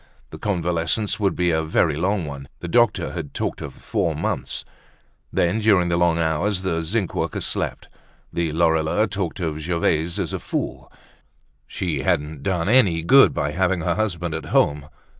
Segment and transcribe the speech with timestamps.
[0.31, 4.65] The convalescence would be a very long one; the doctor had talked of four months.
[5.31, 7.87] Then, during the long hours the zinc worker slept,
[8.33, 10.91] the Lorilleux talked of Gervaise as of a fool.
[11.67, 14.89] She hadn't done any good by having her husband at home.